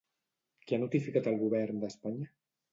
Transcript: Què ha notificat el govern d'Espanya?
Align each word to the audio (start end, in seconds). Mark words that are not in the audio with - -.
Què 0.69 0.77
ha 0.77 0.79
notificat 0.85 1.31
el 1.35 1.39
govern 1.45 1.85
d'Espanya? 1.87 2.31